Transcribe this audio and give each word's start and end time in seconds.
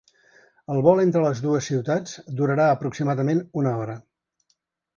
El 0.75 0.79
vol 0.87 1.01
entre 1.03 1.21
les 1.25 1.41
dues 1.47 1.67
ciutats 1.73 2.17
durarà 2.41 2.67
aproximadament 2.79 3.45
una 3.65 3.77
hora. 3.83 4.01